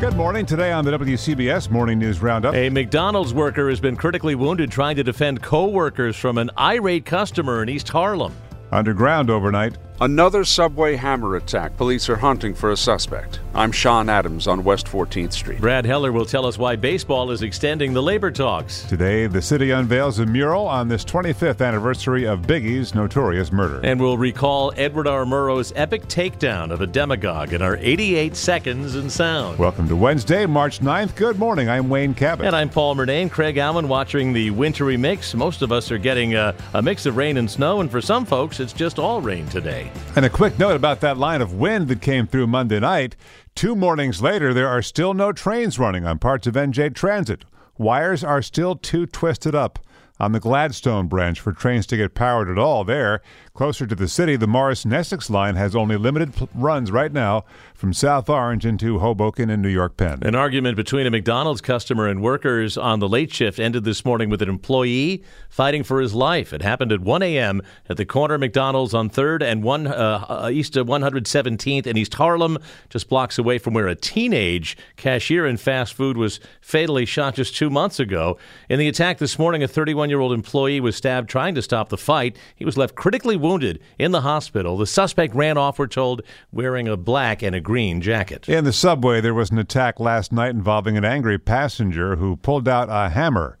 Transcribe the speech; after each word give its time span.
Good 0.00 0.14
morning. 0.14 0.46
Today 0.46 0.70
on 0.70 0.84
the 0.84 0.92
WCBS 0.92 1.70
Morning 1.70 1.98
News 1.98 2.22
Roundup. 2.22 2.54
A 2.54 2.70
McDonald's 2.70 3.34
worker 3.34 3.68
has 3.68 3.80
been 3.80 3.96
critically 3.96 4.36
wounded 4.36 4.70
trying 4.70 4.94
to 4.94 5.02
defend 5.02 5.42
co-workers 5.42 6.14
from 6.14 6.38
an 6.38 6.50
irate 6.56 7.04
customer 7.04 7.64
in 7.64 7.68
East 7.68 7.88
Harlem. 7.88 8.32
Underground 8.70 9.28
overnight. 9.28 9.76
Another 10.00 10.44
subway 10.44 10.94
hammer 10.94 11.34
attack. 11.34 11.76
Police 11.76 12.08
are 12.08 12.14
hunting 12.14 12.54
for 12.54 12.70
a 12.70 12.76
suspect. 12.76 13.40
I'm 13.52 13.72
Sean 13.72 14.08
Adams 14.08 14.46
on 14.46 14.62
West 14.62 14.86
14th 14.86 15.32
Street. 15.32 15.60
Brad 15.60 15.84
Heller 15.84 16.12
will 16.12 16.24
tell 16.24 16.46
us 16.46 16.56
why 16.56 16.76
baseball 16.76 17.32
is 17.32 17.42
extending 17.42 17.92
the 17.92 18.02
labor 18.02 18.30
talks. 18.30 18.84
Today, 18.84 19.26
the 19.26 19.42
city 19.42 19.72
unveils 19.72 20.20
a 20.20 20.26
mural 20.26 20.68
on 20.68 20.86
this 20.86 21.04
25th 21.04 21.66
anniversary 21.66 22.28
of 22.28 22.42
Biggie's 22.42 22.94
notorious 22.94 23.50
murder. 23.50 23.80
And 23.82 24.00
we'll 24.00 24.16
recall 24.16 24.72
Edward 24.76 25.08
R. 25.08 25.26
Murrow's 25.26 25.72
epic 25.74 26.06
takedown 26.06 26.70
of 26.70 26.80
a 26.80 26.86
demagogue 26.86 27.52
in 27.52 27.60
our 27.60 27.76
88 27.78 28.36
seconds 28.36 28.94
in 28.94 29.10
sound. 29.10 29.58
Welcome 29.58 29.88
to 29.88 29.96
Wednesday, 29.96 30.46
March 30.46 30.78
9th. 30.78 31.16
Good 31.16 31.40
morning. 31.40 31.68
I'm 31.68 31.88
Wayne 31.88 32.14
Cabot. 32.14 32.46
And 32.46 32.54
I'm 32.54 32.70
Paul 32.70 32.94
Murnane. 32.94 33.32
Craig 33.32 33.56
Allen 33.56 33.88
watching 33.88 34.32
the 34.32 34.50
wintry 34.50 34.96
mix. 34.96 35.34
Most 35.34 35.62
of 35.62 35.72
us 35.72 35.90
are 35.90 35.98
getting 35.98 36.36
a, 36.36 36.54
a 36.74 36.80
mix 36.80 37.04
of 37.04 37.16
rain 37.16 37.38
and 37.38 37.50
snow, 37.50 37.80
and 37.80 37.90
for 37.90 38.00
some 38.00 38.24
folks, 38.24 38.60
it's 38.60 38.72
just 38.72 39.00
all 39.00 39.20
rain 39.20 39.48
today. 39.48 39.87
And 40.16 40.24
a 40.24 40.30
quick 40.30 40.58
note 40.58 40.76
about 40.76 41.00
that 41.00 41.16
line 41.16 41.40
of 41.40 41.54
wind 41.54 41.88
that 41.88 42.00
came 42.00 42.26
through 42.26 42.46
Monday 42.48 42.80
night. 42.80 43.16
Two 43.54 43.76
mornings 43.76 44.20
later, 44.22 44.52
there 44.52 44.68
are 44.68 44.82
still 44.82 45.14
no 45.14 45.32
trains 45.32 45.78
running 45.78 46.06
on 46.06 46.18
parts 46.18 46.46
of 46.46 46.54
NJ 46.54 46.94
Transit. 46.94 47.44
Wires 47.76 48.24
are 48.24 48.42
still 48.42 48.74
too 48.74 49.06
twisted 49.06 49.54
up 49.54 49.78
on 50.20 50.32
the 50.32 50.40
Gladstone 50.40 51.06
branch 51.06 51.40
for 51.40 51.52
trains 51.52 51.86
to 51.86 51.96
get 51.96 52.14
powered 52.14 52.48
at 52.48 52.58
all 52.58 52.84
there. 52.84 53.20
Closer 53.54 53.86
to 53.86 53.94
the 53.94 54.08
city, 54.08 54.36
the 54.36 54.46
Morris 54.46 54.84
and 54.84 54.94
Essex 54.94 55.28
line 55.28 55.56
has 55.56 55.74
only 55.74 55.96
limited 55.96 56.32
runs 56.54 56.92
right 56.92 57.12
now 57.12 57.44
from 57.74 57.92
South 57.92 58.28
Orange 58.28 58.64
into 58.64 58.98
Hoboken 58.98 59.50
and 59.50 59.62
New 59.62 59.68
York 59.68 59.96
Penn. 59.96 60.20
An 60.22 60.34
argument 60.34 60.76
between 60.76 61.06
a 61.06 61.10
McDonald's 61.10 61.60
customer 61.60 62.06
and 62.06 62.22
workers 62.22 62.76
on 62.76 63.00
the 63.00 63.08
late 63.08 63.32
shift 63.32 63.58
ended 63.58 63.84
this 63.84 64.04
morning 64.04 64.30
with 64.30 64.42
an 64.42 64.48
employee 64.48 65.24
fighting 65.48 65.82
for 65.82 66.00
his 66.00 66.14
life. 66.14 66.52
It 66.52 66.62
happened 66.62 66.92
at 66.92 67.00
1 67.00 67.22
a.m. 67.22 67.62
at 67.88 67.96
the 67.96 68.04
corner 68.04 68.38
McDonald's 68.38 68.94
on 68.94 69.10
3rd 69.10 69.42
and 69.42 69.62
1 69.62 69.86
uh, 69.86 70.50
East 70.52 70.76
of 70.76 70.86
117th 70.86 71.86
in 71.86 71.96
East 71.96 72.14
Harlem, 72.14 72.58
just 72.90 73.08
blocks 73.08 73.38
away 73.38 73.58
from 73.58 73.74
where 73.74 73.88
a 73.88 73.94
teenage 73.94 74.76
cashier 74.96 75.46
in 75.46 75.56
fast 75.56 75.94
food 75.94 76.16
was 76.16 76.38
fatally 76.60 77.04
shot 77.04 77.34
just 77.34 77.56
two 77.56 77.70
months 77.70 77.98
ago. 77.98 78.38
In 78.68 78.78
the 78.78 78.88
attack 78.88 79.18
this 79.18 79.38
morning, 79.38 79.62
a 79.62 79.68
31 79.68 80.07
year 80.08 80.20
old 80.20 80.32
employee 80.32 80.80
was 80.80 80.96
stabbed 80.96 81.28
trying 81.28 81.54
to 81.54 81.62
stop 81.62 81.88
the 81.88 81.98
fight. 81.98 82.36
He 82.56 82.64
was 82.64 82.76
left 82.76 82.94
critically 82.94 83.36
wounded 83.36 83.80
in 83.98 84.12
the 84.12 84.20
hospital. 84.22 84.76
The 84.76 84.86
suspect 84.86 85.34
ran 85.34 85.58
off, 85.58 85.78
we're 85.78 85.86
told, 85.86 86.22
wearing 86.52 86.88
a 86.88 86.96
black 86.96 87.42
and 87.42 87.54
a 87.54 87.60
green 87.60 88.00
jacket. 88.00 88.48
In 88.48 88.64
the 88.64 88.72
subway, 88.72 89.20
there 89.20 89.34
was 89.34 89.50
an 89.50 89.58
attack 89.58 90.00
last 90.00 90.32
night 90.32 90.50
involving 90.50 90.96
an 90.96 91.04
angry 91.04 91.38
passenger 91.38 92.16
who 92.16 92.36
pulled 92.36 92.68
out 92.68 92.88
a 92.90 93.10
hammer 93.10 93.58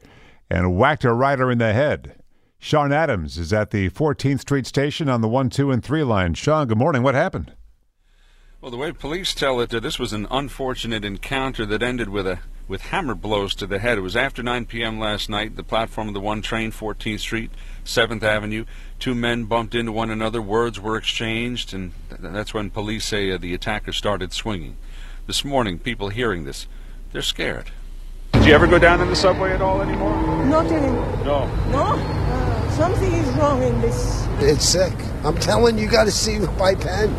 and 0.50 0.76
whacked 0.76 1.04
a 1.04 1.12
rider 1.12 1.50
in 1.50 1.58
the 1.58 1.72
head. 1.72 2.14
Sean 2.58 2.92
Adams 2.92 3.38
is 3.38 3.52
at 3.52 3.70
the 3.70 3.90
14th 3.90 4.40
Street 4.40 4.66
station 4.66 5.08
on 5.08 5.20
the 5.20 5.28
1, 5.28 5.50
2, 5.50 5.70
and 5.70 5.84
3 5.84 6.02
line. 6.02 6.34
Sean, 6.34 6.66
good 6.66 6.78
morning. 6.78 7.02
What 7.02 7.14
happened? 7.14 7.52
Well, 8.60 8.72
the 8.72 8.76
way 8.76 8.90
police 8.90 9.34
tell 9.34 9.60
it, 9.60 9.72
uh, 9.72 9.78
this 9.78 10.00
was 10.00 10.12
an 10.12 10.26
unfortunate 10.30 11.04
encounter 11.04 11.64
that 11.66 11.82
ended 11.82 12.08
with 12.08 12.26
a 12.26 12.40
with 12.68 12.82
hammer 12.82 13.14
blows 13.14 13.54
to 13.56 13.66
the 13.66 13.78
head. 13.78 13.98
It 13.98 14.02
was 14.02 14.14
after 14.14 14.42
9 14.42 14.66
p.m. 14.66 15.00
last 15.00 15.28
night. 15.28 15.56
The 15.56 15.62
platform 15.62 16.08
of 16.08 16.14
the 16.14 16.20
one 16.20 16.42
train, 16.42 16.70
14th 16.70 17.20
Street, 17.20 17.50
7th 17.84 18.22
Avenue. 18.22 18.66
Two 18.98 19.14
men 19.14 19.44
bumped 19.44 19.74
into 19.74 19.90
one 19.90 20.10
another. 20.10 20.42
Words 20.42 20.78
were 20.78 20.96
exchanged, 20.96 21.72
and 21.72 21.92
th- 22.10 22.20
that's 22.20 22.52
when 22.52 22.70
police 22.70 23.06
say 23.06 23.30
uh, 23.30 23.38
the 23.38 23.54
attacker 23.54 23.92
started 23.92 24.32
swinging. 24.32 24.76
This 25.26 25.44
morning, 25.44 25.78
people 25.78 26.10
hearing 26.10 26.44
this, 26.44 26.66
they're 27.12 27.22
scared. 27.22 27.70
Did 28.32 28.44
you 28.44 28.54
ever 28.54 28.66
go 28.66 28.78
down 28.78 29.00
in 29.00 29.08
the 29.08 29.16
subway 29.16 29.52
at 29.52 29.62
all 29.62 29.80
anymore? 29.80 30.44
Not 30.44 30.66
anymore. 30.66 31.16
No. 31.24 31.46
No? 31.70 31.84
Uh, 31.84 32.70
something 32.72 33.12
is 33.12 33.28
wrong 33.36 33.62
in 33.62 33.80
this. 33.80 34.26
It's 34.40 34.68
sick. 34.68 34.92
I'm 35.24 35.36
telling 35.38 35.78
you, 35.78 35.84
you 35.84 35.90
got 35.90 36.04
to 36.04 36.12
see 36.12 36.38
by 36.58 36.74
pen. 36.74 37.14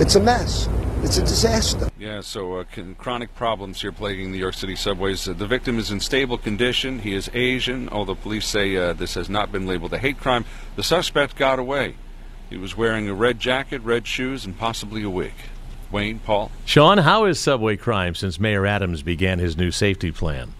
It's 0.00 0.14
a 0.14 0.20
mess. 0.20 0.68
It's 1.02 1.16
a 1.16 1.22
disaster. 1.22 1.88
Yeah, 1.98 2.20
so 2.20 2.56
uh, 2.56 2.64
con- 2.72 2.94
chronic 2.94 3.34
problems 3.34 3.80
here 3.80 3.90
plaguing 3.90 4.30
New 4.30 4.38
York 4.38 4.54
City 4.54 4.76
subways. 4.76 5.26
Uh, 5.26 5.32
the 5.32 5.46
victim 5.46 5.78
is 5.78 5.90
in 5.90 5.98
stable 5.98 6.36
condition. 6.36 6.98
He 6.98 7.14
is 7.14 7.30
Asian, 7.32 7.88
although 7.88 8.14
police 8.14 8.46
say 8.46 8.76
uh, 8.76 8.92
this 8.92 9.14
has 9.14 9.30
not 9.30 9.50
been 9.50 9.66
labeled 9.66 9.94
a 9.94 9.98
hate 9.98 10.18
crime. 10.18 10.44
The 10.76 10.82
suspect 10.82 11.36
got 11.36 11.58
away. 11.58 11.96
He 12.50 12.58
was 12.58 12.76
wearing 12.76 13.08
a 13.08 13.14
red 13.14 13.40
jacket, 13.40 13.80
red 13.82 14.06
shoes, 14.06 14.44
and 14.44 14.58
possibly 14.58 15.02
a 15.02 15.10
wig. 15.10 15.32
Wayne, 15.90 16.18
Paul? 16.20 16.50
Sean, 16.66 16.98
how 16.98 17.24
is 17.24 17.40
subway 17.40 17.76
crime 17.76 18.14
since 18.14 18.38
Mayor 18.38 18.66
Adams 18.66 19.02
began 19.02 19.38
his 19.38 19.56
new 19.56 19.70
safety 19.70 20.12
plan? 20.12 20.52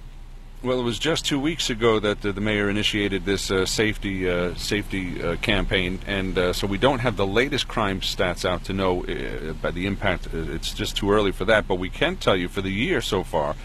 Well, 0.62 0.78
it 0.78 0.82
was 0.82 0.98
just 0.98 1.24
two 1.24 1.40
weeks 1.40 1.70
ago 1.70 1.98
that 2.00 2.24
uh, 2.24 2.32
the 2.32 2.40
mayor 2.42 2.68
initiated 2.68 3.24
this 3.24 3.50
uh, 3.50 3.64
safety 3.64 4.28
uh, 4.28 4.54
safety 4.56 5.22
uh, 5.22 5.36
campaign, 5.36 6.00
and 6.06 6.36
uh, 6.36 6.52
so 6.52 6.66
we 6.66 6.76
don't 6.76 6.98
have 6.98 7.16
the 7.16 7.26
latest 7.26 7.66
crime 7.66 8.00
stats 8.02 8.44
out 8.44 8.64
to 8.64 8.74
know 8.74 9.02
uh, 9.06 9.54
by 9.54 9.70
the 9.70 9.86
impact. 9.86 10.26
Uh, 10.26 10.52
It's 10.52 10.74
just 10.74 10.98
too 10.98 11.10
early 11.12 11.32
for 11.32 11.46
that, 11.46 11.66
but 11.66 11.76
we 11.76 11.88
can 11.88 12.16
tell 12.16 12.36
you 12.36 12.46
for 12.46 12.60
the 12.60 12.70
year 12.70 13.00
so 13.00 13.22
far, 13.24 13.56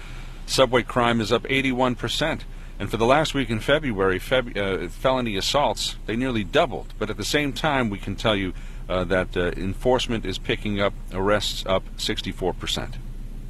subway 0.45 0.83
crime 0.83 1.19
is 1.19 1.33
up 1.33 1.45
81 1.49 1.95
percent, 1.95 2.45
and 2.79 2.89
for 2.89 2.95
the 2.95 3.05
last 3.05 3.33
week 3.33 3.49
in 3.49 3.59
February, 3.59 4.17
Feb- 4.17 4.89
felony 4.89 5.35
assaults 5.35 5.97
they 6.05 6.15
nearly 6.15 6.45
doubled. 6.45 6.93
But 6.97 7.09
at 7.09 7.17
the 7.17 7.25
same 7.25 7.51
time, 7.51 7.89
we 7.89 7.97
can 7.97 8.15
tell 8.15 8.37
you 8.37 8.53
that 8.87 9.35
enforcement 9.35 10.25
is 10.25 10.37
picking 10.37 10.79
up, 10.79 10.93
arrests 11.11 11.65
up 11.65 11.83
64 11.97 12.53
percent. 12.53 12.95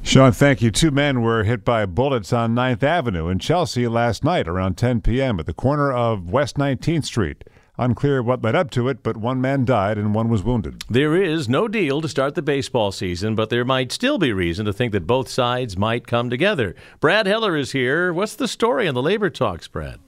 Sean, 0.06 0.30
thank 0.30 0.62
you. 0.62 0.70
Two 0.70 0.92
men 0.92 1.20
were 1.20 1.42
hit 1.42 1.64
by 1.64 1.84
bullets 1.84 2.32
on 2.32 2.54
9th 2.54 2.84
Avenue 2.84 3.26
in 3.26 3.40
Chelsea 3.40 3.88
last 3.88 4.22
night 4.22 4.46
around 4.46 4.76
10 4.76 5.00
p.m. 5.00 5.40
at 5.40 5.46
the 5.46 5.52
corner 5.52 5.92
of 5.92 6.30
West 6.30 6.56
19th 6.56 7.04
Street. 7.04 7.42
Unclear 7.76 8.22
what 8.22 8.40
led 8.40 8.54
up 8.54 8.70
to 8.70 8.88
it, 8.88 9.02
but 9.02 9.16
one 9.16 9.40
man 9.40 9.64
died 9.64 9.98
and 9.98 10.14
one 10.14 10.28
was 10.28 10.44
wounded. 10.44 10.84
There 10.88 11.16
is 11.16 11.48
no 11.48 11.66
deal 11.66 12.00
to 12.00 12.08
start 12.08 12.36
the 12.36 12.40
baseball 12.40 12.92
season, 12.92 13.34
but 13.34 13.50
there 13.50 13.64
might 13.64 13.90
still 13.90 14.16
be 14.16 14.32
reason 14.32 14.64
to 14.66 14.72
think 14.72 14.92
that 14.92 15.08
both 15.08 15.28
sides 15.28 15.76
might 15.76 16.06
come 16.06 16.30
together. 16.30 16.76
Brad 17.00 17.26
Heller 17.26 17.56
is 17.56 17.72
here. 17.72 18.12
What's 18.12 18.36
the 18.36 18.46
story 18.46 18.86
on 18.86 18.94
the 18.94 19.02
labor 19.02 19.28
talks, 19.28 19.66
Brad? 19.66 19.98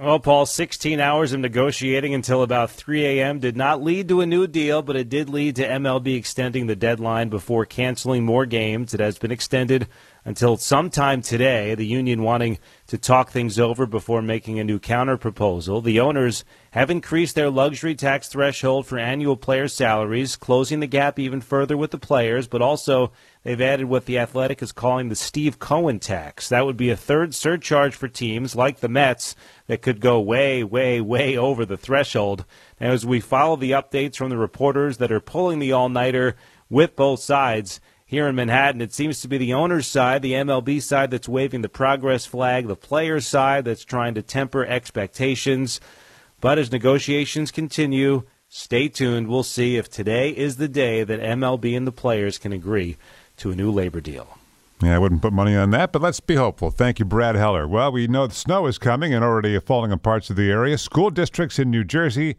Well, 0.00 0.20
Paul, 0.20 0.46
16 0.46 1.00
hours 1.00 1.32
of 1.32 1.40
negotiating 1.40 2.14
until 2.14 2.44
about 2.44 2.70
3 2.70 3.04
a.m. 3.04 3.40
did 3.40 3.56
not 3.56 3.82
lead 3.82 4.06
to 4.10 4.20
a 4.20 4.26
new 4.26 4.46
deal, 4.46 4.80
but 4.80 4.94
it 4.94 5.08
did 5.08 5.28
lead 5.28 5.56
to 5.56 5.66
MLB 5.66 6.16
extending 6.16 6.68
the 6.68 6.76
deadline 6.76 7.30
before 7.30 7.66
canceling 7.66 8.24
more 8.24 8.46
games. 8.46 8.94
It 8.94 9.00
has 9.00 9.18
been 9.18 9.32
extended 9.32 9.88
until 10.28 10.58
sometime 10.58 11.22
today, 11.22 11.74
the 11.74 11.86
union 11.86 12.22
wanting 12.22 12.58
to 12.86 12.98
talk 12.98 13.30
things 13.30 13.58
over 13.58 13.86
before 13.86 14.20
making 14.20 14.60
a 14.60 14.64
new 14.64 14.78
counter 14.78 15.16
proposal. 15.16 15.80
The 15.80 16.00
owners 16.00 16.44
have 16.72 16.90
increased 16.90 17.34
their 17.34 17.48
luxury 17.48 17.94
tax 17.94 18.28
threshold 18.28 18.86
for 18.86 18.98
annual 18.98 19.38
player 19.38 19.68
salaries, 19.68 20.36
closing 20.36 20.80
the 20.80 20.86
gap 20.86 21.18
even 21.18 21.40
further 21.40 21.78
with 21.78 21.92
the 21.92 21.98
players, 21.98 22.46
but 22.46 22.60
also 22.60 23.10
they've 23.42 23.58
added 23.58 23.86
what 23.86 24.04
the 24.04 24.18
Athletic 24.18 24.62
is 24.62 24.70
calling 24.70 25.08
the 25.08 25.16
Steve 25.16 25.58
Cohen 25.58 25.98
tax. 25.98 26.50
That 26.50 26.66
would 26.66 26.76
be 26.76 26.90
a 26.90 26.96
third 26.96 27.34
surcharge 27.34 27.94
for 27.94 28.06
teams 28.06 28.54
like 28.54 28.80
the 28.80 28.88
Mets 28.90 29.34
that 29.66 29.80
could 29.80 29.98
go 29.98 30.20
way, 30.20 30.62
way, 30.62 31.00
way 31.00 31.38
over 31.38 31.64
the 31.64 31.78
threshold. 31.78 32.44
Now, 32.78 32.90
as 32.90 33.06
we 33.06 33.20
follow 33.20 33.56
the 33.56 33.70
updates 33.70 34.16
from 34.16 34.28
the 34.28 34.36
reporters 34.36 34.98
that 34.98 35.10
are 35.10 35.20
pulling 35.20 35.58
the 35.58 35.72
all 35.72 35.88
nighter 35.88 36.36
with 36.68 36.96
both 36.96 37.20
sides, 37.20 37.80
Here 38.08 38.26
in 38.26 38.36
Manhattan, 38.36 38.80
it 38.80 38.94
seems 38.94 39.20
to 39.20 39.28
be 39.28 39.36
the 39.36 39.52
owner's 39.52 39.86
side, 39.86 40.22
the 40.22 40.32
MLB 40.32 40.80
side 40.80 41.10
that's 41.10 41.28
waving 41.28 41.60
the 41.60 41.68
progress 41.68 42.24
flag, 42.24 42.66
the 42.66 42.74
players' 42.74 43.26
side 43.26 43.66
that's 43.66 43.84
trying 43.84 44.14
to 44.14 44.22
temper 44.22 44.64
expectations. 44.64 45.78
But 46.40 46.58
as 46.58 46.72
negotiations 46.72 47.50
continue, 47.50 48.22
stay 48.48 48.88
tuned. 48.88 49.28
We'll 49.28 49.42
see 49.42 49.76
if 49.76 49.90
today 49.90 50.30
is 50.30 50.56
the 50.56 50.68
day 50.68 51.04
that 51.04 51.20
MLB 51.20 51.76
and 51.76 51.86
the 51.86 51.92
players 51.92 52.38
can 52.38 52.50
agree 52.50 52.96
to 53.36 53.50
a 53.50 53.54
new 53.54 53.70
labor 53.70 54.00
deal. 54.00 54.38
Yeah, 54.82 54.96
I 54.96 54.98
wouldn't 54.98 55.20
put 55.20 55.34
money 55.34 55.54
on 55.54 55.70
that, 55.72 55.92
but 55.92 56.00
let's 56.00 56.20
be 56.20 56.36
hopeful. 56.36 56.70
Thank 56.70 56.98
you, 56.98 57.04
Brad 57.04 57.34
Heller. 57.34 57.68
Well, 57.68 57.92
we 57.92 58.06
know 58.06 58.26
the 58.26 58.34
snow 58.34 58.66
is 58.68 58.78
coming 58.78 59.12
and 59.12 59.22
already 59.22 59.60
falling 59.60 59.92
in 59.92 59.98
parts 59.98 60.30
of 60.30 60.36
the 60.36 60.50
area. 60.50 60.78
School 60.78 61.10
districts 61.10 61.58
in 61.58 61.70
New 61.70 61.84
Jersey 61.84 62.36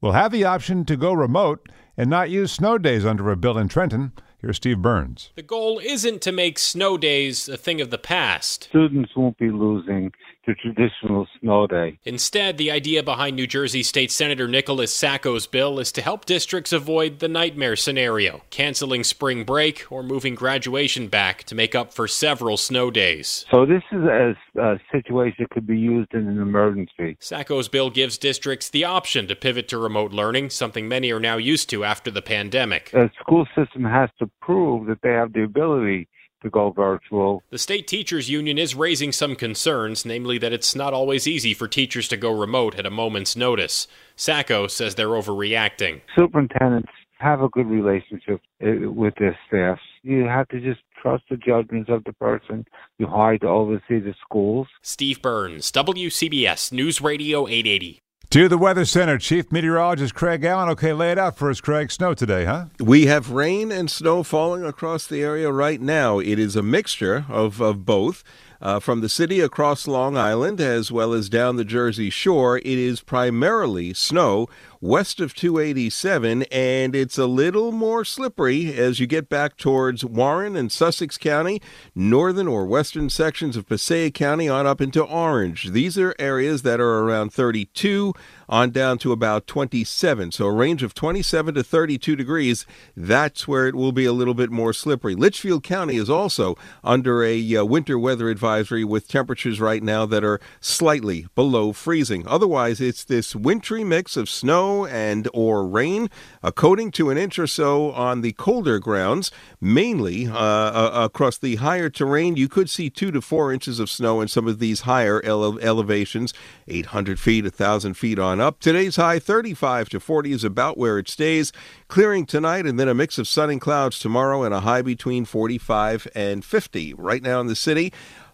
will 0.00 0.12
have 0.12 0.32
the 0.32 0.42
option 0.42 0.84
to 0.86 0.96
go 0.96 1.12
remote 1.12 1.68
and 1.96 2.10
not 2.10 2.28
use 2.28 2.50
snow 2.50 2.76
days 2.76 3.06
under 3.06 3.30
a 3.30 3.36
bill 3.36 3.56
in 3.56 3.68
Trenton. 3.68 4.10
Here's 4.42 4.56
Steve 4.56 4.82
Burns. 4.82 5.30
The 5.36 5.42
goal 5.42 5.78
isn't 5.78 6.20
to 6.22 6.32
make 6.32 6.58
snow 6.58 6.98
days 6.98 7.48
a 7.48 7.56
thing 7.56 7.80
of 7.80 7.90
the 7.90 7.98
past. 7.98 8.64
Students 8.64 9.12
won't 9.14 9.38
be 9.38 9.50
losing 9.50 10.12
the 10.46 10.54
traditional 10.54 11.26
snow 11.40 11.66
day. 11.66 11.98
Instead, 12.04 12.58
the 12.58 12.70
idea 12.70 13.02
behind 13.02 13.36
New 13.36 13.46
Jersey 13.46 13.82
State 13.82 14.10
Senator 14.10 14.48
Nicholas 14.48 14.94
Sacco's 14.94 15.46
bill 15.46 15.78
is 15.78 15.92
to 15.92 16.02
help 16.02 16.24
districts 16.24 16.72
avoid 16.72 17.18
the 17.18 17.28
nightmare 17.28 17.76
scenario, 17.76 18.42
canceling 18.50 19.04
spring 19.04 19.44
break 19.44 19.90
or 19.90 20.02
moving 20.02 20.34
graduation 20.34 21.08
back 21.08 21.44
to 21.44 21.54
make 21.54 21.74
up 21.74 21.92
for 21.92 22.08
several 22.08 22.56
snow 22.56 22.90
days. 22.90 23.44
So 23.50 23.66
this 23.66 23.82
is 23.92 24.02
a, 24.02 24.34
a 24.58 24.80
situation 24.90 25.36
that 25.40 25.50
could 25.50 25.66
be 25.66 25.78
used 25.78 26.12
in 26.14 26.26
an 26.28 26.40
emergency. 26.40 27.16
Sacco's 27.20 27.68
bill 27.68 27.90
gives 27.90 28.18
districts 28.18 28.68
the 28.68 28.84
option 28.84 29.26
to 29.28 29.36
pivot 29.36 29.68
to 29.68 29.78
remote 29.78 30.12
learning, 30.12 30.50
something 30.50 30.88
many 30.88 31.10
are 31.12 31.20
now 31.20 31.36
used 31.36 31.70
to 31.70 31.84
after 31.84 32.10
the 32.10 32.22
pandemic. 32.22 32.92
A 32.92 33.10
school 33.20 33.46
system 33.54 33.84
has 33.84 34.10
to 34.18 34.30
prove 34.40 34.86
that 34.86 35.02
they 35.02 35.10
have 35.10 35.32
the 35.32 35.42
ability 35.42 36.08
to 36.42 36.50
go 36.50 36.70
virtual. 36.70 37.42
The 37.50 37.58
state 37.58 37.86
teachers 37.86 38.28
union 38.28 38.58
is 38.58 38.74
raising 38.74 39.12
some 39.12 39.34
concerns, 39.34 40.04
namely 40.04 40.38
that 40.38 40.52
it's 40.52 40.74
not 40.74 40.92
always 40.92 41.26
easy 41.26 41.54
for 41.54 41.68
teachers 41.68 42.08
to 42.08 42.16
go 42.16 42.30
remote 42.30 42.78
at 42.78 42.86
a 42.86 42.90
moment's 42.90 43.36
notice. 43.36 43.86
Sacco 44.16 44.66
says 44.66 44.94
they're 44.94 45.08
overreacting. 45.08 46.02
Superintendents 46.16 46.90
have 47.18 47.40
a 47.40 47.48
good 47.48 47.66
relationship 47.66 48.40
uh, 48.62 48.90
with 48.90 49.14
their 49.18 49.38
staff. 49.46 49.78
You 50.02 50.24
have 50.24 50.48
to 50.48 50.60
just 50.60 50.80
trust 51.00 51.24
the 51.30 51.36
judgments 51.36 51.90
of 51.90 52.04
the 52.04 52.12
person 52.12 52.64
you 52.98 53.06
hire 53.06 53.38
to 53.38 53.46
oversee 53.46 54.00
the 54.00 54.14
schools. 54.24 54.66
Steve 54.82 55.22
Burns, 55.22 55.70
WCBS 55.72 56.72
News 56.72 57.00
Radio 57.00 57.46
880. 57.46 58.01
To 58.32 58.48
the 58.48 58.56
Weather 58.56 58.86
Center, 58.86 59.18
Chief 59.18 59.52
Meteorologist 59.52 60.14
Craig 60.14 60.42
Allen. 60.42 60.70
Okay, 60.70 60.94
lay 60.94 61.12
it 61.12 61.18
out 61.18 61.36
for 61.36 61.50
us, 61.50 61.60
Craig. 61.60 61.92
Snow 61.92 62.14
today, 62.14 62.46
huh? 62.46 62.64
We 62.80 63.04
have 63.04 63.30
rain 63.30 63.70
and 63.70 63.90
snow 63.90 64.22
falling 64.22 64.64
across 64.64 65.06
the 65.06 65.22
area 65.22 65.52
right 65.52 65.78
now. 65.78 66.18
It 66.18 66.38
is 66.38 66.56
a 66.56 66.62
mixture 66.62 67.26
of, 67.28 67.60
of 67.60 67.84
both. 67.84 68.24
Uh, 68.62 68.80
from 68.80 69.02
the 69.02 69.08
city 69.10 69.40
across 69.40 69.86
Long 69.86 70.16
Island 70.16 70.62
as 70.62 70.90
well 70.90 71.12
as 71.12 71.28
down 71.28 71.56
the 71.56 71.64
Jersey 71.64 72.08
Shore, 72.08 72.56
it 72.56 72.64
is 72.64 73.02
primarily 73.02 73.92
snow 73.92 74.48
west 74.82 75.20
of 75.20 75.32
287, 75.32 76.42
and 76.50 76.96
it's 76.96 77.16
a 77.16 77.26
little 77.26 77.70
more 77.70 78.04
slippery 78.04 78.76
as 78.76 78.98
you 78.98 79.06
get 79.06 79.28
back 79.28 79.56
towards 79.56 80.04
Warren 80.04 80.56
and 80.56 80.72
Sussex 80.72 81.16
County, 81.16 81.62
northern 81.94 82.48
or 82.48 82.66
western 82.66 83.08
sections 83.08 83.56
of 83.56 83.68
Passaic 83.68 84.12
County 84.14 84.48
on 84.48 84.66
up 84.66 84.80
into 84.80 85.00
Orange. 85.04 85.70
These 85.70 85.96
are 85.98 86.16
areas 86.18 86.62
that 86.62 86.80
are 86.80 86.98
around 86.98 87.32
32 87.32 88.12
on 88.48 88.70
down 88.70 88.98
to 88.98 89.12
about 89.12 89.46
27. 89.46 90.32
So 90.32 90.46
a 90.46 90.52
range 90.52 90.82
of 90.82 90.94
27 90.94 91.54
to 91.54 91.62
32 91.62 92.16
degrees. 92.16 92.66
That's 92.96 93.46
where 93.46 93.68
it 93.68 93.76
will 93.76 93.92
be 93.92 94.04
a 94.04 94.12
little 94.12 94.34
bit 94.34 94.50
more 94.50 94.72
slippery. 94.72 95.14
Litchfield 95.14 95.62
County 95.62 95.96
is 95.96 96.10
also 96.10 96.56
under 96.82 97.22
a 97.22 97.56
uh, 97.56 97.64
winter 97.64 97.98
weather 97.98 98.28
advisory 98.28 98.84
with 98.84 99.08
temperatures 99.08 99.60
right 99.60 99.82
now 99.82 100.06
that 100.06 100.24
are 100.24 100.40
slightly 100.60 101.28
below 101.36 101.72
freezing. 101.72 102.26
Otherwise, 102.26 102.80
it's 102.80 103.04
this 103.04 103.36
wintry 103.36 103.84
mix 103.84 104.16
of 104.16 104.28
snow 104.28 104.71
and 104.86 105.28
or 105.32 105.66
rain, 105.66 106.08
a 106.42 106.50
coating 106.50 106.90
to 106.92 107.10
an 107.10 107.18
inch 107.18 107.38
or 107.38 107.46
so 107.46 107.90
on 107.92 108.20
the 108.22 108.32
colder 108.32 108.78
grounds, 108.78 109.30
mainly 109.60 110.26
uh, 110.26 110.34
uh, 110.34 110.90
across 111.04 111.38
the 111.38 111.56
higher 111.56 111.88
terrain. 111.88 112.36
You 112.36 112.48
could 112.48 112.68
see 112.68 112.90
two 112.90 113.10
to 113.12 113.20
four 113.20 113.52
inches 113.52 113.78
of 113.78 113.90
snow 113.90 114.20
in 114.20 114.28
some 114.28 114.48
of 114.48 114.58
these 114.58 114.80
higher 114.80 115.22
ele- 115.24 115.58
elevations, 115.60 116.34
800 116.66 117.20
feet, 117.20 117.44
1,000 117.44 117.94
feet 117.94 118.18
on 118.18 118.40
up. 118.40 118.60
Today's 118.60 118.96
high 118.96 119.18
35 119.18 119.88
to 119.90 120.00
40 120.00 120.32
is 120.32 120.44
about 120.44 120.78
where 120.78 120.98
it 120.98 121.08
stays. 121.08 121.52
Clearing 121.88 122.26
tonight 122.26 122.66
and 122.66 122.78
then 122.78 122.88
a 122.88 122.94
mix 122.94 123.18
of 123.18 123.28
sun 123.28 123.50
and 123.50 123.60
clouds 123.60 123.98
tomorrow 123.98 124.42
and 124.42 124.54
a 124.54 124.60
high 124.60 124.82
between 124.82 125.24
45 125.24 126.08
and 126.14 126.44
50. 126.44 126.94
Right 126.94 127.22
now 127.22 127.40
in 127.40 127.46
the 127.46 127.56
city, 127.56 127.92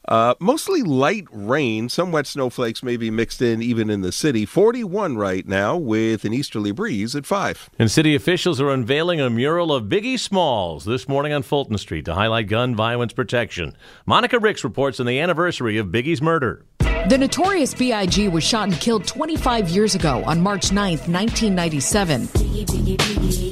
uh, 0.08 0.34
mostly 0.40 0.82
light 0.82 1.26
rain. 1.31 1.88
Some 1.88 2.10
wet 2.10 2.26
snowflakes 2.26 2.82
may 2.82 2.96
be 2.96 3.10
mixed 3.10 3.40
in 3.40 3.62
even 3.62 3.90
in 3.90 4.00
the 4.00 4.10
city. 4.10 4.46
41 4.46 5.16
right 5.16 5.46
now 5.46 5.76
with 5.76 6.25
an 6.25 6.32
easterly 6.32 6.72
breeze 6.72 7.14
at 7.14 7.26
5. 7.26 7.70
And 7.78 7.90
city 7.90 8.14
officials 8.14 8.60
are 8.60 8.70
unveiling 8.70 9.20
a 9.20 9.31
mural 9.31 9.72
of 9.72 9.84
Biggie 9.84 10.19
Smalls 10.19 10.84
this 10.84 11.08
morning 11.08 11.32
on 11.32 11.43
Fulton 11.43 11.78
Street 11.78 12.06
to 12.06 12.14
highlight 12.14 12.49
gun 12.49 12.75
violence 12.75 13.12
protection. 13.12 13.76
Monica 14.06 14.38
Ricks 14.38 14.64
reports 14.64 14.99
on 14.99 15.06
the 15.06 15.20
anniversary 15.20 15.76
of 15.76 15.88
Biggie's 15.88 16.22
murder. 16.22 16.64
The 17.06 17.17
notorious 17.19 17.75
B.I.G. 17.75 18.29
was 18.29 18.45
shot 18.45 18.69
and 18.69 18.79
killed 18.79 19.06
25 19.06 19.69
years 19.71 19.95
ago 19.95 20.23
on 20.27 20.41
March 20.41 20.73
9, 20.73 20.99
1997. 20.99 22.27
Biggie, 22.29 22.67
Biggie, 22.67 22.97
Biggie, 22.97 23.49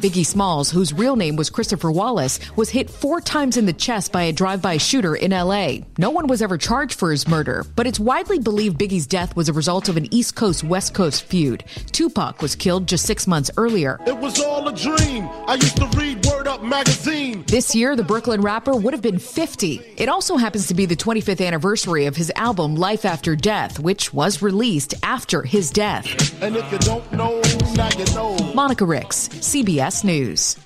Biggie 0.00 0.26
Smalls, 0.26 0.70
whose 0.70 0.92
real 0.92 1.16
name 1.16 1.36
was 1.36 1.48
Christopher 1.48 1.90
Wallace, 1.90 2.38
was 2.54 2.68
hit 2.68 2.90
four 2.90 3.20
times 3.20 3.56
in 3.56 3.64
the 3.64 3.72
chest 3.72 4.12
by 4.12 4.24
a 4.24 4.32
drive-by 4.32 4.76
shooter 4.76 5.16
in 5.16 5.32
L.A. 5.32 5.84
No 5.96 6.10
one 6.10 6.26
was 6.26 6.42
ever 6.42 6.58
charged 6.58 6.98
for 6.98 7.10
his 7.10 7.26
murder, 7.26 7.64
but 7.76 7.86
it's 7.86 7.98
widely 7.98 8.38
believed 8.38 8.78
Biggie's 8.78 9.06
death 9.06 9.34
was 9.36 9.48
a 9.48 9.54
result 9.54 9.88
of 9.88 9.96
an 9.96 10.12
East 10.12 10.36
Coast-West 10.36 10.92
Coast 10.92 11.24
feud. 11.24 11.64
Tupac 11.92 12.42
was 12.42 12.54
killed 12.54 12.86
just 12.86 13.06
six 13.06 13.26
months 13.26 13.50
earlier. 13.56 13.98
It 14.06 14.18
was 14.18 14.38
all 14.40 14.55
a 14.68 14.72
dream. 14.72 15.28
I 15.46 15.54
used 15.54 15.76
to 15.76 15.86
read 15.96 16.24
Word 16.26 16.48
Up 16.48 16.62
magazine. 16.62 17.44
This 17.46 17.74
year, 17.74 17.96
the 17.96 18.04
Brooklyn 18.04 18.40
rapper 18.40 18.74
would 18.74 18.92
have 18.92 19.02
been 19.02 19.18
50. 19.18 19.80
It 19.96 20.08
also 20.08 20.36
happens 20.36 20.66
to 20.68 20.74
be 20.74 20.86
the 20.86 20.96
25th 20.96 21.44
anniversary 21.44 22.06
of 22.06 22.16
his 22.16 22.32
album 22.36 22.74
Life 22.74 23.04
After 23.04 23.36
Death, 23.36 23.78
which 23.78 24.12
was 24.12 24.42
released 24.42 24.94
after 25.02 25.42
his 25.42 25.70
death. 25.70 26.42
And 26.42 26.56
if 26.56 26.70
you 26.72 26.78
don't 26.78 27.10
know, 27.12 27.40
now 27.74 27.88
you 27.96 28.04
know. 28.14 28.36
Monica 28.54 28.84
Ricks, 28.84 29.28
CBS 29.28 30.04
News. 30.04 30.56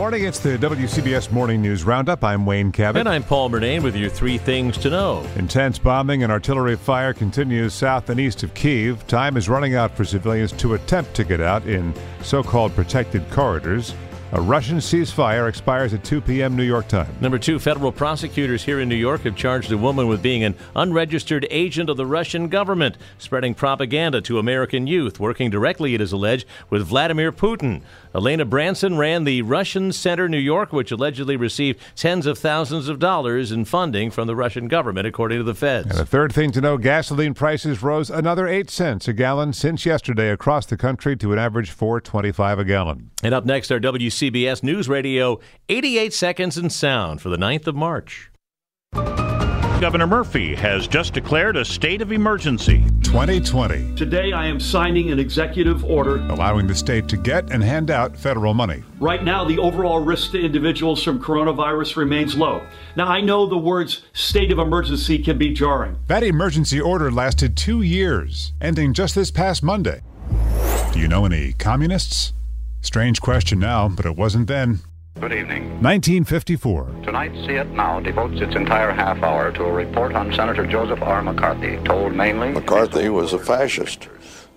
Morning, 0.00 0.24
it's 0.24 0.38
the 0.38 0.56
WCBS 0.56 1.30
Morning 1.30 1.60
News 1.60 1.84
Roundup. 1.84 2.24
I'm 2.24 2.46
Wayne 2.46 2.72
Cabot. 2.72 3.00
And 3.00 3.06
I'm 3.06 3.22
Paul 3.22 3.50
Murnane 3.50 3.82
with 3.82 3.94
your 3.94 4.08
three 4.08 4.38
things 4.38 4.78
to 4.78 4.88
know. 4.88 5.22
Intense 5.36 5.78
bombing 5.78 6.22
and 6.22 6.32
artillery 6.32 6.76
fire 6.76 7.12
continues 7.12 7.74
south 7.74 8.08
and 8.08 8.18
east 8.18 8.42
of 8.42 8.54
Kiev. 8.54 9.06
Time 9.08 9.36
is 9.36 9.46
running 9.50 9.74
out 9.74 9.94
for 9.94 10.06
civilians 10.06 10.52
to 10.52 10.72
attempt 10.72 11.12
to 11.16 11.22
get 11.22 11.42
out 11.42 11.66
in 11.66 11.92
so 12.22 12.42
called 12.42 12.74
protected 12.74 13.30
corridors. 13.30 13.94
A 14.32 14.40
Russian 14.40 14.76
ceasefire 14.76 15.48
expires 15.48 15.92
at 15.92 16.04
2 16.04 16.20
p.m. 16.20 16.54
New 16.54 16.62
York 16.62 16.86
time. 16.86 17.12
Number 17.20 17.36
two, 17.36 17.58
federal 17.58 17.90
prosecutors 17.90 18.62
here 18.62 18.78
in 18.78 18.88
New 18.88 18.94
York 18.94 19.22
have 19.22 19.34
charged 19.34 19.72
a 19.72 19.76
woman 19.76 20.06
with 20.06 20.22
being 20.22 20.44
an 20.44 20.54
unregistered 20.76 21.48
agent 21.50 21.90
of 21.90 21.96
the 21.96 22.06
Russian 22.06 22.46
government, 22.46 22.96
spreading 23.18 23.54
propaganda 23.54 24.20
to 24.20 24.38
American 24.38 24.86
youth, 24.86 25.18
working 25.18 25.50
directly, 25.50 25.96
it 25.96 26.00
is 26.00 26.12
alleged, 26.12 26.46
with 26.68 26.86
Vladimir 26.86 27.32
Putin. 27.32 27.82
Elena 28.14 28.44
Branson 28.44 28.96
ran 28.96 29.24
the 29.24 29.42
Russian 29.42 29.92
Center 29.92 30.28
New 30.28 30.38
York, 30.38 30.72
which 30.72 30.92
allegedly 30.92 31.36
received 31.36 31.80
tens 31.96 32.24
of 32.24 32.38
thousands 32.38 32.88
of 32.88 33.00
dollars 33.00 33.50
in 33.50 33.64
funding 33.64 34.12
from 34.12 34.28
the 34.28 34.36
Russian 34.36 34.68
government, 34.68 35.08
according 35.08 35.38
to 35.38 35.44
the 35.44 35.54
feds. 35.56 35.90
And 35.90 35.98
the 35.98 36.06
third 36.06 36.32
thing 36.32 36.52
to 36.52 36.60
know 36.60 36.78
gasoline 36.78 37.34
prices 37.34 37.82
rose 37.82 38.10
another 38.10 38.46
8 38.46 38.70
cents 38.70 39.08
a 39.08 39.12
gallon 39.12 39.52
since 39.52 39.84
yesterday 39.84 40.30
across 40.30 40.66
the 40.66 40.76
country 40.76 41.16
to 41.16 41.32
an 41.32 41.38
average 41.40 41.76
4.25 41.76 42.60
a 42.60 42.64
gallon. 42.64 43.10
And 43.22 43.34
up 43.34 43.44
next, 43.44 43.70
our 43.70 43.80
WCBS 44.20 44.62
News 44.62 44.86
Radio 44.86 45.40
88 45.70 46.12
seconds 46.12 46.58
in 46.58 46.68
sound 46.68 47.22
for 47.22 47.30
the 47.30 47.38
9th 47.38 47.66
of 47.66 47.74
March. 47.74 48.30
Governor 48.92 50.06
Murphy 50.06 50.54
has 50.54 50.86
just 50.86 51.14
declared 51.14 51.56
a 51.56 51.64
state 51.64 52.02
of 52.02 52.12
emergency. 52.12 52.84
2020. 53.02 53.94
Today, 53.96 54.32
I 54.32 54.44
am 54.44 54.60
signing 54.60 55.10
an 55.10 55.18
executive 55.18 55.86
order 55.86 56.16
allowing 56.30 56.66
the 56.66 56.74
state 56.74 57.08
to 57.08 57.16
get 57.16 57.50
and 57.50 57.64
hand 57.64 57.90
out 57.90 58.14
federal 58.14 58.52
money. 58.52 58.84
Right 58.98 59.24
now, 59.24 59.42
the 59.42 59.58
overall 59.58 60.00
risk 60.00 60.32
to 60.32 60.40
individuals 60.40 61.02
from 61.02 61.18
coronavirus 61.18 61.96
remains 61.96 62.36
low. 62.36 62.60
Now, 62.96 63.06
I 63.06 63.22
know 63.22 63.46
the 63.46 63.56
words 63.56 64.02
state 64.12 64.52
of 64.52 64.58
emergency 64.58 65.18
can 65.18 65.38
be 65.38 65.54
jarring. 65.54 65.96
That 66.08 66.22
emergency 66.22 66.78
order 66.78 67.10
lasted 67.10 67.56
two 67.56 67.80
years, 67.80 68.52
ending 68.60 68.92
just 68.92 69.14
this 69.14 69.30
past 69.30 69.62
Monday. 69.62 70.02
Do 70.92 70.98
you 70.98 71.08
know 71.08 71.24
any 71.24 71.54
communists? 71.54 72.34
Strange 72.82 73.20
question 73.20 73.58
now, 73.58 73.88
but 73.88 74.06
it 74.06 74.16
wasn't 74.16 74.48
then. 74.48 74.80
Good 75.20 75.32
evening. 75.34 75.64
1954. 75.82 77.02
Tonight, 77.04 77.32
See 77.46 77.52
It 77.52 77.68
Now 77.72 78.00
devotes 78.00 78.40
its 78.40 78.54
entire 78.56 78.90
half 78.90 79.22
hour 79.22 79.52
to 79.52 79.64
a 79.64 79.72
report 79.72 80.14
on 80.14 80.32
Senator 80.32 80.66
Joseph 80.66 81.02
R. 81.02 81.20
McCarthy, 81.22 81.76
told 81.84 82.14
mainly. 82.14 82.50
McCarthy 82.52 83.10
was 83.10 83.34
a 83.34 83.38
fascist 83.38 84.08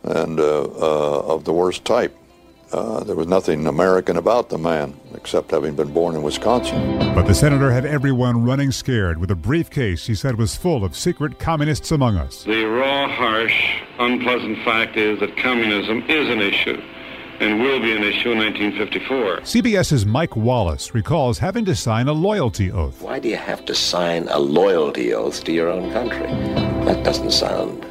and 0.04 0.40
uh, 0.40 0.62
uh, 0.64 1.20
of 1.34 1.44
the 1.44 1.52
worst 1.52 1.84
type. 1.84 2.16
Uh, 2.72 3.04
there 3.04 3.16
was 3.16 3.28
nothing 3.28 3.68
American 3.68 4.16
about 4.16 4.50
the 4.50 4.58
man 4.58 4.98
except 5.14 5.52
having 5.52 5.76
been 5.76 5.92
born 5.92 6.16
in 6.16 6.24
Wisconsin. 6.24 6.98
But 7.14 7.24
the 7.24 7.36
senator 7.36 7.72
had 7.72 7.86
everyone 7.86 8.46
running 8.46 8.72
scared 8.72 9.20
with 9.20 9.32
a 9.32 9.36
briefcase 9.36 10.08
he 10.08 10.16
said 10.16 10.38
was 10.38 10.56
full 10.56 10.86
of 10.86 10.96
secret 10.96 11.40
communists 11.40 11.92
among 11.92 12.18
us. 12.18 12.46
The 12.46 12.64
raw, 12.64 13.10
harsh, 13.10 13.82
unpleasant 14.00 14.64
fact 14.64 14.96
is 14.96 15.20
that 15.20 15.36
communism 15.38 16.04
is 16.08 16.30
an 16.30 16.40
issue 16.40 16.82
and 17.40 17.60
will 17.60 17.80
be 17.80 17.96
an 17.96 18.04
issue 18.04 18.32
in 18.32 18.38
1954. 18.40 19.42
CBS's 19.42 20.06
Mike 20.06 20.36
Wallace 20.36 20.94
recalls 20.94 21.40
having 21.40 21.66
to 21.66 21.76
sign 21.76 22.08
a 22.08 22.14
loyalty 22.14 22.72
oath. 22.72 23.02
Why 23.02 23.20
do 23.20 23.30
you 23.30 23.38
have 23.38 23.66
to 23.66 23.76
sign 23.76 24.28
a 24.30 24.40
loyalty 24.40 25.14
oath 25.14 25.44
to 25.44 25.52
your 25.52 25.70
own 25.70 25.92
country? 25.92 26.28
That 26.86 27.04
doesn't 27.04 27.32
sound 27.32 27.86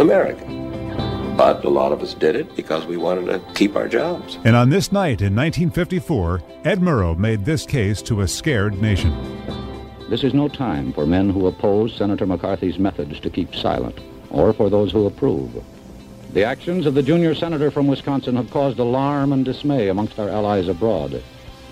American. 0.00 0.62
But 1.36 1.64
a 1.64 1.70
lot 1.70 1.92
of 1.92 2.02
us 2.02 2.14
did 2.14 2.36
it 2.36 2.54
because 2.56 2.84
we 2.86 2.96
wanted 2.96 3.26
to 3.26 3.40
keep 3.54 3.74
our 3.74 3.88
jobs. 3.88 4.38
And 4.44 4.54
on 4.54 4.68
this 4.68 4.92
night 4.92 5.22
in 5.22 5.34
1954, 5.34 6.42
Ed 6.64 6.80
Murrow 6.80 7.16
made 7.16 7.44
this 7.44 7.64
case 7.64 8.02
to 8.02 8.20
a 8.20 8.28
scared 8.28 8.80
nation. 8.82 9.12
This 10.10 10.24
is 10.24 10.34
no 10.34 10.46
time 10.46 10.92
for 10.92 11.06
men 11.06 11.30
who 11.30 11.46
oppose 11.46 11.96
Senator 11.96 12.26
McCarthy's 12.26 12.78
methods 12.78 13.18
to 13.20 13.30
keep 13.30 13.54
silent, 13.54 13.98
or 14.30 14.52
for 14.52 14.68
those 14.68 14.92
who 14.92 15.06
approve. 15.06 15.64
The 16.32 16.44
actions 16.44 16.86
of 16.86 16.94
the 16.94 17.02
junior 17.02 17.34
senator 17.34 17.70
from 17.70 17.86
Wisconsin 17.86 18.36
have 18.36 18.50
caused 18.50 18.78
alarm 18.78 19.34
and 19.34 19.44
dismay 19.44 19.88
amongst 19.88 20.18
our 20.18 20.30
allies 20.30 20.66
abroad 20.66 21.22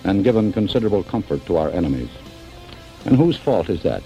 and 0.05 0.23
given 0.23 0.53
considerable 0.53 1.03
comfort 1.03 1.47
to 1.47 1.57
our 1.57 1.71
enemies. 1.71 2.11
And 3.07 3.17
whose 3.17 3.39
fault 3.39 3.71
is 3.71 3.83
that? 3.85 4.03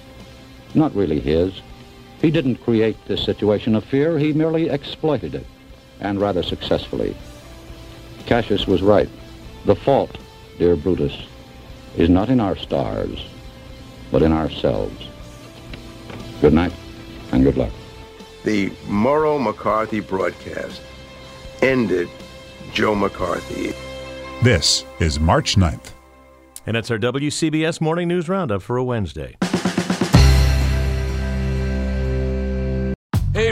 Not 0.72 0.94
really 0.94 1.18
his. 1.18 1.60
He 2.22 2.30
didn't 2.30 2.62
create 2.62 2.96
this 3.06 3.24
situation 3.24 3.74
of 3.74 3.84
fear, 3.84 4.16
he 4.16 4.32
merely 4.32 4.68
exploited 4.68 5.34
it, 5.34 5.46
and 6.00 6.20
rather 6.20 6.42
successfully. 6.42 7.16
Cassius 8.26 8.66
was 8.66 8.80
right. 8.80 9.08
The 9.64 9.76
fault, 9.76 10.16
dear 10.58 10.76
Brutus, 10.76 11.16
is 11.96 12.08
not 12.08 12.28
in 12.28 12.38
our 12.38 12.56
stars, 12.56 13.26
but 14.12 14.22
in 14.22 14.32
ourselves. 14.32 15.08
Good 16.40 16.52
night, 16.52 16.72
and 17.32 17.42
good 17.42 17.56
luck. 17.56 17.72
The 18.44 18.68
Murrow 18.86 19.42
McCarthy 19.42 20.00
broadcast 20.00 20.82
ended 21.62 22.10
Joe 22.74 22.94
McCarthy. 22.94 23.72
This 24.42 24.84
is 25.00 25.18
March 25.18 25.56
9th. 25.56 25.92
And 26.66 26.76
it's 26.76 26.90
our 26.90 26.98
WCBS 26.98 27.80
Morning 27.80 28.06
News 28.06 28.28
Roundup 28.28 28.60
for 28.60 28.76
a 28.76 28.84
Wednesday. 28.84 29.36